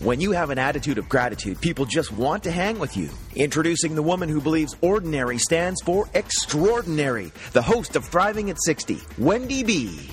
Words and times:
When 0.00 0.20
you 0.20 0.30
have 0.30 0.50
an 0.50 0.60
attitude 0.60 0.98
of 0.98 1.08
gratitude, 1.08 1.60
people 1.60 1.84
just 1.84 2.12
want 2.12 2.44
to 2.44 2.52
hang 2.52 2.78
with 2.78 2.96
you. 2.96 3.10
Introducing 3.34 3.96
the 3.96 4.02
woman 4.02 4.28
who 4.28 4.40
believes 4.40 4.76
ordinary 4.80 5.38
stands 5.38 5.82
for 5.82 6.08
extraordinary, 6.14 7.32
the 7.52 7.62
host 7.62 7.96
of 7.96 8.04
Thriving 8.04 8.48
at 8.48 8.62
60, 8.62 9.00
Wendy 9.18 9.64
B. 9.64 10.08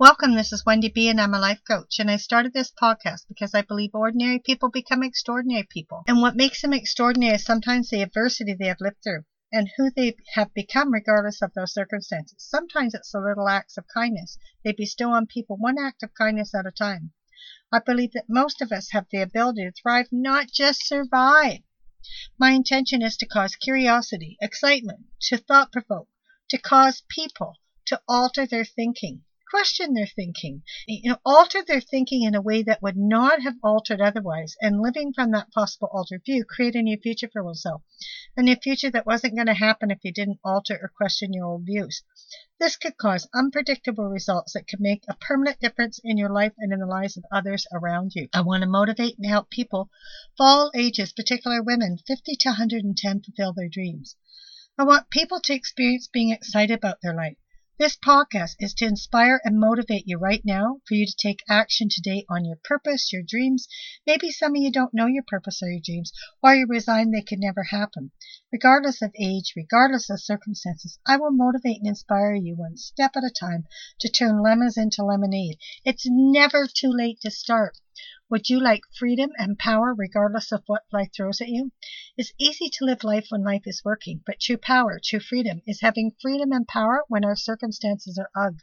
Welcome, 0.00 0.34
this 0.34 0.52
is 0.52 0.64
Wendy 0.66 0.90
B, 0.92 1.08
and 1.08 1.20
I'm 1.20 1.34
a 1.34 1.38
life 1.38 1.60
coach. 1.64 2.00
And 2.00 2.10
I 2.10 2.16
started 2.16 2.52
this 2.52 2.72
podcast 2.82 3.28
because 3.28 3.54
I 3.54 3.62
believe 3.62 3.90
ordinary 3.94 4.40
people 4.40 4.70
become 4.70 5.04
extraordinary 5.04 5.68
people. 5.70 6.02
And 6.08 6.20
what 6.20 6.34
makes 6.34 6.60
them 6.60 6.72
extraordinary 6.72 7.36
is 7.36 7.44
sometimes 7.44 7.90
the 7.90 8.02
adversity 8.02 8.56
they 8.58 8.66
have 8.66 8.80
lived 8.80 9.04
through 9.04 9.22
and 9.52 9.68
who 9.76 9.92
they 9.94 10.16
have 10.34 10.52
become 10.52 10.92
regardless 10.92 11.42
of 11.42 11.52
those 11.54 11.72
circumstances. 11.72 12.38
Sometimes 12.38 12.94
it's 12.94 13.12
the 13.12 13.20
little 13.20 13.48
acts 13.48 13.78
of 13.78 13.84
kindness 13.94 14.36
they 14.64 14.72
bestow 14.72 15.10
on 15.10 15.26
people, 15.26 15.56
one 15.56 15.76
act 15.78 16.02
of 16.02 16.10
kindness 16.12 16.56
at 16.56 16.66
a 16.66 16.72
time. 16.72 17.12
I 17.72 17.78
believe 17.78 18.12
that 18.12 18.28
most 18.28 18.60
of 18.60 18.70
us 18.70 18.90
have 18.90 19.06
the 19.10 19.22
ability 19.22 19.62
to 19.62 19.72
thrive, 19.72 20.08
not 20.12 20.50
just 20.52 20.86
survive. 20.86 21.62
My 22.38 22.50
intention 22.50 23.02
is 23.02 23.16
to 23.16 23.26
cause 23.26 23.56
curiosity, 23.56 24.36
excitement, 24.40 25.06
to 25.28 25.36
thought 25.36 25.72
provoke, 25.72 26.08
to 26.48 26.58
cause 26.58 27.02
people 27.08 27.56
to 27.86 28.00
alter 28.06 28.46
their 28.46 28.64
thinking 28.64 29.24
question 29.50 29.94
their 29.94 30.06
thinking, 30.06 30.62
you 30.86 31.10
know, 31.10 31.18
alter 31.26 31.62
their 31.66 31.80
thinking 31.80 32.22
in 32.22 32.36
a 32.36 32.40
way 32.40 32.62
that 32.62 32.80
would 32.80 32.96
not 32.96 33.42
have 33.42 33.56
altered 33.64 34.00
otherwise, 34.00 34.54
and 34.60 34.80
living 34.80 35.12
from 35.12 35.32
that 35.32 35.50
possible 35.50 35.88
altered 35.92 36.22
view, 36.24 36.44
create 36.44 36.76
a 36.76 36.82
new 36.82 36.96
future 36.96 37.28
for 37.32 37.42
oneself. 37.42 37.82
A 38.36 38.42
new 38.42 38.54
future 38.54 38.92
that 38.92 39.06
wasn't 39.06 39.34
going 39.34 39.48
to 39.48 39.54
happen 39.54 39.90
if 39.90 40.04
you 40.04 40.12
didn't 40.12 40.38
alter 40.44 40.78
or 40.80 40.88
question 40.88 41.32
your 41.32 41.46
old 41.46 41.66
views. 41.66 42.04
This 42.60 42.76
could 42.76 42.96
cause 42.96 43.28
unpredictable 43.34 44.08
results 44.08 44.52
that 44.52 44.68
could 44.68 44.78
make 44.78 45.02
a 45.08 45.16
permanent 45.16 45.58
difference 45.58 45.98
in 46.04 46.16
your 46.16 46.28
life 46.28 46.52
and 46.56 46.72
in 46.72 46.78
the 46.78 46.86
lives 46.86 47.16
of 47.16 47.24
others 47.32 47.66
around 47.72 48.14
you. 48.14 48.28
I 48.32 48.42
want 48.42 48.62
to 48.62 48.68
motivate 48.68 49.18
and 49.18 49.26
help 49.26 49.50
people 49.50 49.90
of 50.38 50.38
all 50.38 50.70
ages, 50.76 51.12
particularly 51.12 51.62
women, 51.62 51.98
50 52.06 52.36
to 52.36 52.48
110, 52.50 53.22
fulfill 53.22 53.52
their 53.52 53.68
dreams. 53.68 54.14
I 54.78 54.84
want 54.84 55.10
people 55.10 55.40
to 55.40 55.52
experience 55.52 56.06
being 56.06 56.30
excited 56.30 56.74
about 56.74 57.00
their 57.02 57.14
life. 57.14 57.36
This 57.80 57.96
podcast 57.96 58.56
is 58.58 58.74
to 58.74 58.84
inspire 58.84 59.40
and 59.42 59.58
motivate 59.58 60.06
you 60.06 60.18
right 60.18 60.42
now 60.44 60.82
for 60.86 60.92
you 60.92 61.06
to 61.06 61.16
take 61.16 61.42
action 61.48 61.88
today 61.90 62.26
on 62.28 62.44
your 62.44 62.58
purpose, 62.62 63.10
your 63.10 63.22
dreams. 63.22 63.68
Maybe 64.06 64.30
some 64.30 64.54
of 64.54 64.60
you 64.60 64.70
don't 64.70 64.92
know 64.92 65.06
your 65.06 65.22
purpose 65.26 65.62
or 65.62 65.70
your 65.70 65.80
dreams, 65.82 66.12
or 66.42 66.54
you're 66.54 66.66
resigned 66.66 67.14
they 67.14 67.22
could 67.22 67.38
never 67.38 67.62
happen. 67.62 68.10
Regardless 68.52 69.00
of 69.00 69.14
age, 69.18 69.54
regardless 69.56 70.10
of 70.10 70.20
circumstances, 70.20 70.98
I 71.08 71.16
will 71.16 71.30
motivate 71.30 71.78
and 71.78 71.86
inspire 71.86 72.34
you 72.34 72.54
one 72.54 72.76
step 72.76 73.12
at 73.16 73.24
a 73.24 73.30
time 73.30 73.66
to 74.00 74.10
turn 74.10 74.42
lemons 74.42 74.76
into 74.76 75.02
lemonade. 75.02 75.56
It's 75.82 76.04
never 76.06 76.66
too 76.66 76.90
late 76.90 77.22
to 77.22 77.30
start. 77.30 77.78
Would 78.30 78.48
you 78.48 78.58
like 78.58 78.80
freedom 78.98 79.32
and 79.36 79.58
power 79.58 79.92
regardless 79.92 80.52
of 80.52 80.62
what 80.64 80.86
life 80.90 81.10
throws 81.14 81.42
at 81.42 81.50
you? 81.50 81.72
It's 82.16 82.32
easy 82.38 82.70
to 82.70 82.86
live 82.86 83.04
life 83.04 83.26
when 83.28 83.44
life 83.44 83.66
is 83.66 83.84
working, 83.84 84.22
but 84.24 84.40
true 84.40 84.56
power, 84.56 84.98
true 85.04 85.20
freedom 85.20 85.60
is 85.66 85.82
having 85.82 86.16
freedom 86.18 86.50
and 86.50 86.66
power 86.66 87.04
when 87.08 87.26
our 87.26 87.36
circumstances 87.36 88.16
are 88.16 88.30
ugh. 88.34 88.60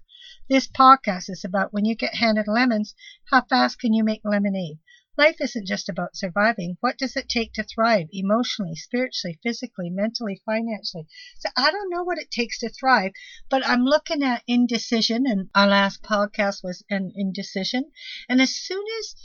This 0.49 0.67
podcast 0.67 1.29
is 1.29 1.45
about 1.45 1.71
when 1.71 1.85
you 1.85 1.93
get 1.93 2.15
handed 2.15 2.47
lemons, 2.47 2.95
how 3.25 3.41
fast 3.43 3.77
can 3.77 3.93
you 3.93 4.03
make 4.03 4.21
lemonade? 4.23 4.79
Life 5.17 5.41
isn't 5.41 5.65
just 5.65 5.89
about 5.89 6.15
surviving. 6.15 6.77
What 6.79 6.99
does 6.99 7.15
it 7.15 7.27
take 7.27 7.51
to 7.53 7.63
thrive 7.63 8.07
emotionally, 8.11 8.75
spiritually, 8.75 9.39
physically, 9.41 9.89
mentally, 9.89 10.43
financially? 10.45 11.07
So 11.39 11.49
I 11.57 11.71
don't 11.71 11.89
know 11.89 12.03
what 12.03 12.19
it 12.19 12.29
takes 12.29 12.59
to 12.59 12.69
thrive, 12.69 13.13
but 13.49 13.65
I'm 13.65 13.83
looking 13.83 14.21
at 14.21 14.43
indecision, 14.45 15.25
and 15.25 15.49
our 15.55 15.67
last 15.67 16.03
podcast 16.03 16.63
was 16.63 16.83
an 16.91 17.13
indecision. 17.15 17.91
And 18.29 18.39
as 18.39 18.53
soon 18.53 18.85
as 18.99 19.15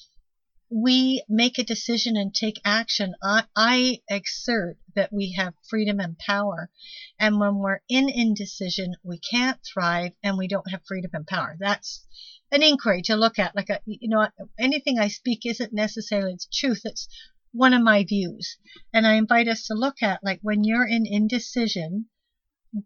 we 0.72 1.22
make 1.28 1.58
a 1.58 1.64
decision 1.64 2.16
and 2.16 2.32
take 2.32 2.58
action, 2.64 3.14
I, 3.22 3.44
I 3.54 3.98
exert 4.08 4.78
that 4.94 5.12
we 5.12 5.34
have 5.36 5.52
freedom 5.68 6.00
and 6.00 6.16
power. 6.18 6.70
And 7.18 7.38
when 7.38 7.56
we're 7.56 7.80
in 7.88 8.08
indecision, 8.08 8.94
we 9.02 9.18
can't 9.18 9.58
thrive 9.62 10.12
and 10.22 10.38
we 10.38 10.48
don't 10.48 10.70
have 10.70 10.80
freedom 10.86 11.10
and 11.12 11.26
power. 11.26 11.56
That's 11.58 12.06
an 12.50 12.62
inquiry 12.62 13.02
to 13.02 13.16
look 13.16 13.38
at. 13.38 13.54
Like, 13.54 13.68
a, 13.68 13.80
you 13.84 14.08
know, 14.08 14.26
anything 14.58 14.98
I 14.98 15.08
speak 15.08 15.40
isn't 15.44 15.74
necessarily 15.74 16.34
the 16.34 16.46
truth. 16.52 16.80
It's 16.84 17.06
one 17.52 17.74
of 17.74 17.82
my 17.82 18.04
views. 18.04 18.56
And 18.94 19.06
I 19.06 19.14
invite 19.14 19.48
us 19.48 19.66
to 19.66 19.74
look 19.74 20.02
at, 20.02 20.20
like, 20.22 20.38
when 20.40 20.64
you're 20.64 20.86
in 20.86 21.04
indecision, 21.06 22.06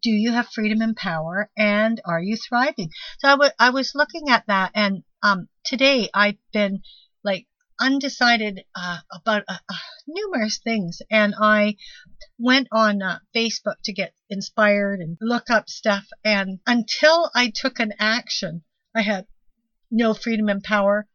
do 0.03 0.11
you 0.11 0.33
have 0.33 0.49
freedom 0.49 0.81
and 0.81 0.97
power 0.97 1.49
and 1.57 2.01
are 2.05 2.21
you 2.21 2.37
thriving? 2.37 2.91
So 3.21 3.29
I, 3.29 3.33
w- 3.33 3.51
I 3.61 3.71
was 3.71 3.93
looking 3.95 4.29
at 4.29 4.43
that 4.49 4.73
and 4.75 5.05
um, 5.23 5.47
today 5.65 6.09
I've 6.13 6.39
been 6.53 6.81
undecided 7.81 8.65
uh, 8.75 8.99
about 9.13 9.45
uh, 9.49 9.59
uh, 9.69 9.75
numerous 10.07 10.59
things, 10.59 11.03
and 11.11 11.35
I 11.41 11.77
went 12.39 12.69
on 12.73 13.03
uh, 13.03 13.19
Facebook 13.35 13.77
to 13.85 13.93
get 13.93 14.15
inspired 14.29 15.01
and 15.01 15.17
look 15.21 15.51
up 15.51 15.69
stuff. 15.69 16.07
And 16.25 16.61
until 16.67 17.31
I 17.35 17.53
took 17.55 17.79
an 17.79 17.93
action, 17.99 18.63
I 18.95 19.03
had 19.03 19.27
no 19.91 20.15
freedom 20.15 20.49
and 20.49 20.63
power. 20.63 21.07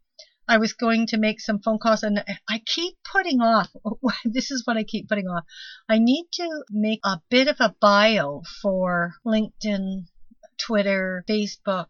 I 0.48 0.58
was 0.58 0.74
going 0.74 1.08
to 1.08 1.18
make 1.18 1.40
some 1.40 1.62
phone 1.62 1.80
calls, 1.80 2.04
and 2.04 2.24
I 2.50 2.62
keep 2.66 2.96
putting 3.10 3.42
off. 3.42 3.70
this 4.26 4.52
is 4.52 4.66
what 4.66 4.78
I 4.78 4.84
keep 4.84 5.08
putting 5.08 5.28
off. 5.28 5.46
I 5.88 6.00
need 6.00 6.26
to 6.34 6.64
make 6.70 7.00
a 7.04 7.22
bit 7.30 7.48
of 7.48 7.58
a 7.60 7.76
bio 7.80 8.42
for 8.62 9.14
LinkedIn, 9.26 10.08
Twitter, 10.58 11.24
Facebook, 11.30 11.88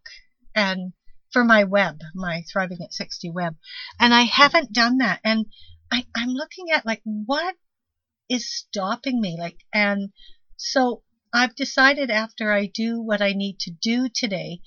and 0.53 0.93
for 1.31 1.43
my 1.43 1.63
web, 1.63 1.99
my 2.13 2.43
Thriving 2.51 2.81
at 2.83 2.93
60 2.93 3.29
web. 3.31 3.55
And 3.99 4.13
I 4.13 4.21
haven't 4.21 4.73
done 4.73 4.97
that. 4.97 5.19
And 5.23 5.45
I, 5.91 6.05
I'm 6.15 6.29
looking 6.29 6.71
at 6.71 6.85
like 6.85 7.01
what 7.03 7.55
is 8.29 8.49
stopping 8.49 9.19
me? 9.19 9.37
Like, 9.37 9.59
and 9.73 10.11
so 10.55 11.03
I've 11.33 11.55
decided 11.55 12.09
after 12.09 12.51
I 12.51 12.65
do 12.65 13.01
what 13.01 13.21
I 13.21 13.33
need 13.33 13.59
to 13.61 13.71
do 13.71 14.07
today, 14.09 14.61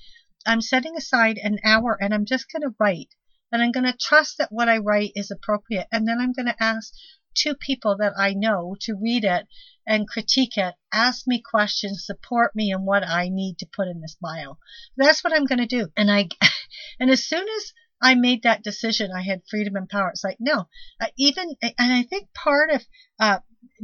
I'm 0.46 0.60
setting 0.60 0.96
aside 0.96 1.38
an 1.38 1.58
hour 1.64 1.96
and 2.00 2.12
I'm 2.12 2.26
just 2.26 2.48
to 2.62 2.74
write. 2.78 3.14
And 3.50 3.62
I'm 3.62 3.72
to 3.86 3.96
trust 3.96 4.38
that 4.38 4.52
what 4.52 4.68
I 4.68 4.78
write 4.78 5.12
is 5.14 5.30
appropriate. 5.30 5.86
And 5.92 6.06
then 6.06 6.18
I'm 6.20 6.32
to 6.46 6.62
ask 6.62 6.92
two 7.34 7.54
people 7.54 7.96
that 7.98 8.12
I 8.18 8.34
know 8.34 8.76
to 8.82 8.94
read 8.94 9.24
it 9.24 9.46
and 9.86 10.08
critique 10.08 10.56
it, 10.56 10.74
ask 10.92 11.26
me 11.26 11.42
questions, 11.42 12.06
support 12.06 12.54
me 12.54 12.70
in 12.70 12.84
what 12.84 13.06
I 13.06 13.28
need 13.28 13.58
to 13.58 13.66
put 13.66 13.88
in 13.88 14.00
this 14.00 14.16
bio. 14.20 14.58
That's 14.96 15.22
what 15.22 15.32
I'm 15.32 15.44
going 15.44 15.58
to 15.58 15.66
do. 15.66 15.88
And 15.96 16.10
I, 16.10 16.28
and 17.00 17.10
as 17.10 17.24
soon 17.24 17.46
as 17.56 17.72
I 18.00 18.14
made 18.14 18.42
that 18.42 18.62
decision, 18.62 19.10
I 19.12 19.22
had 19.22 19.42
freedom 19.48 19.76
and 19.76 19.88
power. 19.88 20.10
It's 20.10 20.24
like, 20.24 20.38
no, 20.40 20.68
uh, 21.00 21.06
even, 21.16 21.54
and 21.62 21.92
I 21.92 22.02
think 22.02 22.32
part 22.34 22.70
of, 22.70 22.84
uh, 23.18 23.38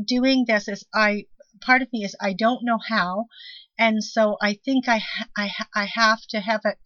doing 0.05 0.45
this 0.47 0.69
is 0.69 0.85
I, 0.95 1.27
part 1.61 1.83
of 1.83 1.93
me 1.93 2.05
is 2.05 2.17
I 2.21 2.33
don't 2.33 2.65
know 2.65 2.79
how. 2.89 3.27
And 3.79 4.03
so 4.03 4.37
I 4.43 4.59
think 4.65 4.89
I, 4.89 5.03
I, 5.37 5.51
I 5.75 5.87
have 5.87 6.21
to 6.31 6.41
have 6.41 6.63
it 6.65 6.79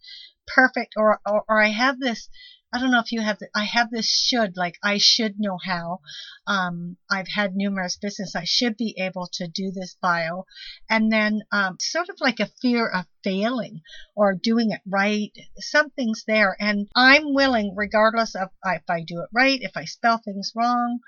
perfect 0.47 0.93
or, 0.97 1.19
or, 1.25 1.43
or 1.47 1.61
I 1.61 1.69
have 1.69 1.99
this 1.99 2.29
I 2.75 2.79
don't 2.79 2.91
know 2.91 2.99
if 2.99 3.13
you 3.13 3.21
have, 3.21 3.39
the, 3.39 3.47
I 3.55 3.63
have 3.63 3.89
this 3.89 4.09
should, 4.09 4.57
like 4.57 4.77
I 4.83 4.97
should 4.97 5.39
know 5.39 5.57
how. 5.63 6.01
Um, 6.45 6.97
I've 7.09 7.29
had 7.33 7.55
numerous 7.55 7.95
business. 7.95 8.35
I 8.35 8.43
should 8.43 8.75
be 8.75 8.95
able 8.97 9.29
to 9.35 9.47
do 9.47 9.71
this 9.71 9.95
bio. 10.01 10.45
And 10.89 11.09
then, 11.09 11.43
um, 11.53 11.77
sort 11.79 12.09
of 12.09 12.17
like 12.19 12.41
a 12.41 12.51
fear 12.61 12.85
of 12.85 13.05
failing 13.23 13.79
or 14.13 14.35
doing 14.35 14.71
it 14.71 14.81
right. 14.85 15.31
Something's 15.57 16.25
there. 16.27 16.57
And 16.59 16.89
I'm 16.93 17.33
willing, 17.33 17.75
regardless 17.77 18.35
of 18.35 18.49
if 18.65 18.83
I 18.89 19.03
do 19.07 19.21
it 19.21 19.29
right, 19.33 19.59
if 19.61 19.77
I 19.77 19.85
spell 19.85 20.17
things 20.17 20.51
wrong, 20.53 20.99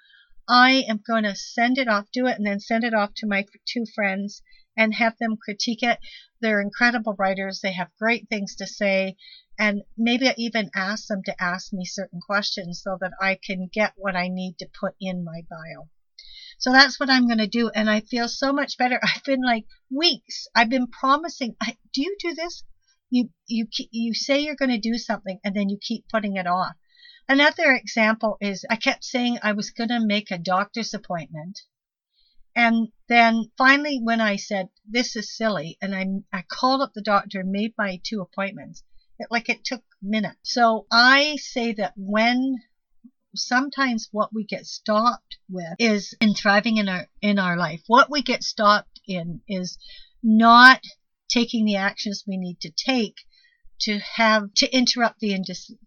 I 0.47 0.85
am 0.87 1.01
going 1.05 1.23
to 1.23 1.35
send 1.35 1.77
it 1.77 1.89
off, 1.89 2.05
do 2.13 2.27
it, 2.27 2.37
and 2.37 2.47
then 2.47 2.61
send 2.61 2.85
it 2.85 2.93
off 2.93 3.13
to 3.17 3.27
my 3.27 3.43
two 3.67 3.83
friends 3.93 4.41
and 4.77 4.93
have 4.93 5.17
them 5.19 5.35
critique 5.35 5.83
it. 5.83 5.99
They're 6.39 6.61
incredible 6.61 7.15
writers. 7.19 7.59
They 7.61 7.73
have 7.73 7.89
great 7.99 8.29
things 8.29 8.55
to 8.55 8.67
say. 8.67 9.17
And 9.59 9.81
maybe 9.97 10.27
I 10.27 10.35
even 10.37 10.69
ask 10.75 11.07
them 11.07 11.23
to 11.23 11.41
ask 11.41 11.73
me 11.73 11.83
certain 11.83 12.19
questions 12.21 12.81
so 12.83 12.97
that 13.01 13.13
I 13.19 13.35
can 13.35 13.69
get 13.71 13.93
what 13.95 14.15
I 14.15 14.27
need 14.27 14.59
to 14.59 14.69
put 14.79 14.95
in 14.99 15.23
my 15.23 15.41
bio. 15.49 15.89
So 16.59 16.71
that's 16.71 16.99
what 16.99 17.09
I'm 17.09 17.27
going 17.27 17.37
to 17.37 17.47
do. 17.47 17.69
And 17.69 17.89
I 17.89 18.01
feel 18.01 18.27
so 18.27 18.51
much 18.53 18.77
better. 18.77 18.99
I've 19.03 19.23
been 19.23 19.43
like 19.43 19.65
weeks. 19.89 20.47
I've 20.55 20.69
been 20.69 20.87
promising. 20.87 21.55
Do 21.93 22.01
you 22.01 22.15
do 22.19 22.33
this? 22.33 22.63
You, 23.09 23.29
you, 23.47 23.67
you 23.91 24.13
say 24.13 24.39
you're 24.39 24.55
going 24.55 24.71
to 24.71 24.77
do 24.77 24.97
something 24.97 25.39
and 25.43 25.55
then 25.55 25.69
you 25.69 25.77
keep 25.79 26.07
putting 26.09 26.35
it 26.35 26.47
off. 26.47 26.75
Another 27.29 27.73
example 27.73 28.37
is 28.39 28.65
I 28.69 28.75
kept 28.75 29.03
saying 29.03 29.39
I 29.41 29.51
was 29.51 29.71
going 29.71 29.89
to 29.89 29.99
make 29.99 30.31
a 30.31 30.37
doctor's 30.37 30.93
appointment. 30.93 31.61
And 32.55 32.91
then 33.07 33.51
finally, 33.57 33.99
when 34.01 34.19
I 34.21 34.37
said, 34.37 34.69
this 34.83 35.15
is 35.15 35.35
silly, 35.35 35.77
and 35.81 35.93
I, 35.93 36.37
I 36.37 36.41
called 36.41 36.81
up 36.81 36.93
the 36.93 37.01
doctor 37.01 37.41
and 37.41 37.51
made 37.51 37.73
my 37.77 37.99
two 38.03 38.21
appointments, 38.21 38.83
it, 39.19 39.27
like 39.31 39.49
it 39.49 39.63
took 39.63 39.81
minutes. 40.01 40.39
So 40.43 40.85
I 40.91 41.37
say 41.37 41.73
that 41.73 41.93
when 41.95 42.57
sometimes 43.35 44.09
what 44.11 44.33
we 44.33 44.43
get 44.43 44.65
stopped 44.65 45.37
with 45.49 45.75
is 45.79 46.13
in 46.19 46.33
thriving 46.33 46.77
in 46.77 46.89
our 46.89 47.07
in 47.21 47.39
our 47.39 47.57
life. 47.57 47.83
What 47.87 48.09
we 48.09 48.21
get 48.21 48.43
stopped 48.43 48.99
in 49.07 49.41
is 49.47 49.77
not 50.23 50.81
taking 51.29 51.65
the 51.65 51.75
actions 51.75 52.23
we 52.25 52.37
need 52.37 52.59
to 52.61 52.71
take 52.71 53.15
to 53.79 53.99
have 53.99 54.51
to 54.55 54.75
interrupt 54.75 55.19
the 55.19 55.37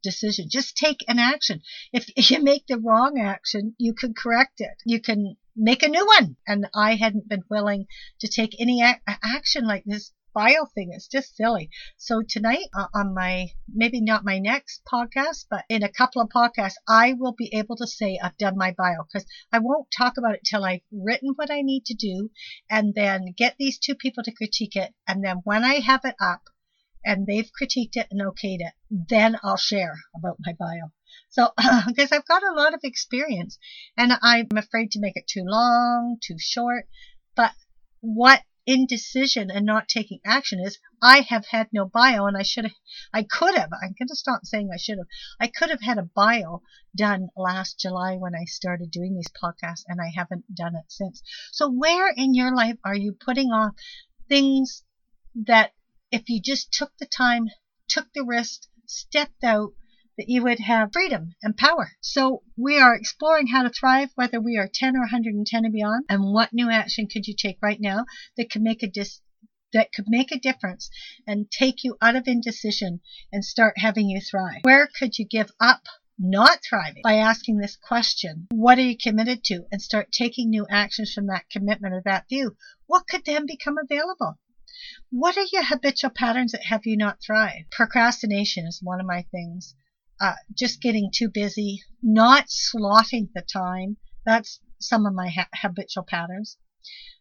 decision. 0.03 0.49
Just 0.49 0.77
take 0.77 1.05
an 1.09 1.19
action. 1.19 1.61
If 1.93 2.07
you 2.31 2.43
make 2.43 2.67
the 2.67 2.79
wrong 2.79 3.19
action, 3.19 3.75
you 3.79 3.95
can 3.95 4.15
correct 4.15 4.61
it. 4.61 4.77
You 4.85 5.01
can 5.01 5.37
make 5.57 5.83
a 5.83 5.89
new 5.89 6.07
one. 6.07 6.37
And 6.47 6.69
I 6.75 6.95
hadn't 6.95 7.29
been 7.29 7.43
willing 7.51 7.87
to 8.21 8.29
take 8.29 8.55
any 8.61 8.83
a- 8.83 9.01
action 9.07 9.67
like 9.67 9.85
this 9.85 10.13
bio 10.35 10.67
thing. 10.75 10.91
It's 10.93 11.09
just 11.09 11.37
silly. 11.37 11.71
So 11.97 12.23
tonight 12.23 12.67
uh, 12.75 12.87
on 12.95 13.15
my, 13.15 13.49
maybe 13.73 14.01
not 14.01 14.25
my 14.25 14.39
next 14.39 14.83
podcast, 14.91 15.47
but 15.51 15.65
in 15.69 15.83
a 15.83 15.93
couple 15.93 16.23
of 16.23 16.29
podcasts, 16.29 16.75
I 16.89 17.15
will 17.15 17.33
be 17.33 17.51
able 17.55 17.77
to 17.77 17.87
say 17.87 18.19
I've 18.23 18.37
done 18.37 18.57
my 18.57 18.75
bio 18.77 19.05
because 19.05 19.27
I 19.53 19.59
won't 19.59 19.89
talk 19.97 20.17
about 20.17 20.35
it 20.35 20.45
till 20.45 20.65
I've 20.65 20.81
written 20.93 21.33
what 21.37 21.51
I 21.51 21.63
need 21.63 21.87
to 21.87 21.95
do 21.95 22.31
and 22.71 22.95
then 22.95 23.35
get 23.37 23.57
these 23.59 23.79
two 23.79 23.95
people 23.95 24.23
to 24.25 24.33
critique 24.33 24.77
it. 24.77 24.95
And 25.07 25.25
then 25.25 25.43
when 25.45 25.65
I 25.65 25.81
have 25.81 26.01
it 26.05 26.17
up, 26.21 26.43
and 27.05 27.27
they've 27.27 27.51
critiqued 27.61 27.97
it 27.97 28.07
and 28.11 28.21
okayed 28.21 28.61
it, 28.61 28.75
then 28.91 29.39
I'll 29.43 29.57
share 29.57 30.01
about 30.15 30.37
my 30.45 30.53
bio. 30.53 30.93
So, 31.31 31.49
because 31.87 32.13
I've 32.13 32.27
got 32.27 32.43
a 32.43 32.55
lot 32.55 32.75
of 32.75 32.81
experience 32.83 33.59
and 33.97 34.13
I'm 34.21 34.49
afraid 34.57 34.93
to 34.93 35.01
make 35.01 35.17
it 35.17 35.27
too 35.27 35.45
long, 35.45 36.19
too 36.23 36.37
short. 36.39 36.89
But 37.35 37.53
what 38.01 38.43
indecision 38.73 39.51
and 39.51 39.67
not 39.67 39.89
taking 39.89 40.21
action 40.25 40.61
is 40.61 40.79
I 41.03 41.23
have 41.23 41.47
had 41.47 41.69
no 41.73 41.85
bio 41.85 42.27
and 42.27 42.37
I 42.37 42.45
should 42.45 42.65
have, 42.65 42.75
I 43.13 43.25
could 43.25 43.57
have, 43.57 43.71
I'm 43.73 43.97
going 43.99 44.07
to 44.09 44.15
stop 44.15 44.45
saying 44.45 44.71
I 44.73 44.77
should 44.77 44.99
have. 44.99 45.09
I 45.41 45.49
could 45.49 45.71
have 45.71 45.81
had 45.81 45.99
a 45.99 46.09
bio 46.15 46.63
done 46.95 47.31
last 47.37 47.81
July 47.81 48.17
when 48.17 48.35
I 48.37 48.45
started 48.45 48.93
doing 48.93 49.17
these 49.17 49.27
podcasts 49.29 49.83
and 49.89 50.01
I 50.01 50.13
haven't 50.15 50.55
done 50.55 50.77
it 50.77 50.85
since. 50.87 51.21
So 51.51 51.69
where 51.69 52.13
in 52.17 52.33
your 52.35 52.55
life 52.55 52.77
are 52.85 52.95
you 52.95 53.13
putting 53.13 53.49
off 53.49 53.75
things 54.29 54.85
that 55.35 55.73
if 56.13 56.29
you 56.29 56.41
just 56.41 56.73
took 56.73 56.97
the 56.99 57.07
time, 57.07 57.49
took 57.89 58.13
the 58.13 58.25
risk, 58.25 58.63
stepped 58.87 59.43
out, 59.43 59.73
that 60.21 60.29
you 60.29 60.43
would 60.43 60.61
have 60.61 60.93
freedom 60.93 61.35
and 61.43 61.57
power. 61.57 61.93
So 62.03 62.43
we 62.55 62.79
are 62.79 62.95
exploring 62.95 63.47
how 63.47 63.63
to 63.63 63.71
thrive, 63.71 64.11
whether 64.17 64.39
we 64.39 64.59
are 64.59 64.69
10 64.71 64.95
or 64.95 65.01
110 65.01 65.65
and 65.65 65.73
beyond, 65.73 66.05
and 66.11 66.31
what 66.35 66.53
new 66.53 66.71
action 66.71 67.07
could 67.07 67.27
you 67.27 67.35
take 67.35 67.57
right 67.63 67.81
now 67.81 68.05
that 68.37 68.51
could 68.51 68.61
make 68.61 68.83
a 68.83 68.87
dis- 68.87 69.23
that 69.73 69.93
could 69.95 70.05
make 70.09 70.31
a 70.31 70.39
difference 70.39 70.91
and 71.27 71.51
take 71.51 71.85
you 71.85 71.97
out 72.03 72.17
of 72.17 72.25
indecision 72.27 73.01
and 73.33 73.43
start 73.43 73.79
having 73.79 74.11
you 74.11 74.21
thrive. 74.21 74.61
Where 74.61 74.87
could 74.87 75.19
you 75.19 75.25
give 75.25 75.49
up 75.59 75.81
not 76.19 76.59
thriving 76.69 77.01
by 77.03 77.15
asking 77.15 77.57
this 77.57 77.77
question 77.77 78.49
What 78.51 78.77
are 78.77 78.83
you 78.83 78.99
committed 79.03 79.43
to? 79.45 79.65
and 79.73 79.81
start 79.81 80.13
taking 80.13 80.51
new 80.51 80.67
actions 80.69 81.15
from 81.15 81.29
that 81.29 81.49
commitment 81.51 81.95
or 81.95 82.03
that 82.05 82.29
view. 82.29 82.57
What 82.87 83.07
could 83.09 83.25
then 83.25 83.47
become 83.47 83.77
available? 83.83 84.39
What 85.11 85.39
are 85.39 85.47
your 85.51 85.65
habitual 85.65 86.11
patterns 86.11 86.53
that 86.53 86.65
have 86.67 86.85
you 86.85 86.97
not 86.97 87.23
thrive? 87.23 87.65
Procrastination 87.71 88.67
is 88.67 88.81
one 88.83 89.01
of 89.01 89.07
my 89.07 89.23
things. 89.31 89.75
Uh, 90.21 90.35
just 90.55 90.83
getting 90.83 91.11
too 91.11 91.31
busy, 91.31 91.83
not 92.03 92.49
slotting 92.49 93.33
the 93.35 93.41
time. 93.41 93.97
That's 94.27 94.61
some 94.79 95.07
of 95.07 95.15
my 95.15 95.31
ha- 95.31 95.49
habitual 95.55 96.05
patterns. 96.05 96.59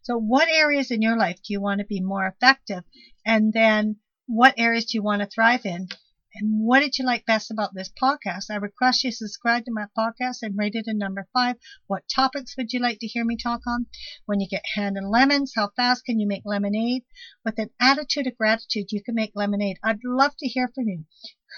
So, 0.01 0.17
what 0.17 0.49
areas 0.49 0.91
in 0.91 1.01
your 1.01 1.17
life 1.17 1.37
do 1.37 1.53
you 1.53 1.61
want 1.61 1.79
to 1.79 1.85
be 1.85 2.01
more 2.01 2.27
effective? 2.27 2.83
And 3.25 3.53
then, 3.53 3.97
what 4.25 4.53
areas 4.57 4.85
do 4.85 4.97
you 4.97 5.03
want 5.03 5.21
to 5.21 5.27
thrive 5.27 5.65
in? 5.65 5.87
And 6.35 6.61
what 6.61 6.81
did 6.81 6.99
you 6.99 7.05
like 7.05 7.25
best 7.25 7.49
about 7.49 7.73
this 7.73 7.89
podcast? 7.89 8.51
I 8.51 8.55
request 8.57 9.03
you 9.03 9.11
subscribe 9.11 9.65
to 9.65 9.71
my 9.71 9.87
podcast 9.97 10.43
and 10.43 10.57
rate 10.57 10.75
it 10.75 10.85
a 10.87 10.93
number 10.93 11.27
five. 11.33 11.55
What 11.87 12.07
topics 12.07 12.55
would 12.55 12.71
you 12.71 12.79
like 12.79 12.99
to 12.99 13.07
hear 13.07 13.25
me 13.25 13.35
talk 13.35 13.65
on? 13.65 13.87
When 14.25 14.39
you 14.39 14.47
get 14.47 14.63
hand 14.75 14.95
and 14.95 15.09
lemons, 15.09 15.53
how 15.55 15.69
fast 15.75 16.05
can 16.05 16.19
you 16.19 16.27
make 16.27 16.43
lemonade? 16.45 17.03
With 17.43 17.57
an 17.57 17.71
attitude 17.79 18.27
of 18.27 18.37
gratitude, 18.37 18.91
you 18.91 19.01
can 19.01 19.15
make 19.15 19.31
lemonade. 19.35 19.79
I'd 19.83 20.03
love 20.03 20.35
to 20.37 20.47
hear 20.47 20.67
from 20.67 20.87
you. 20.87 21.05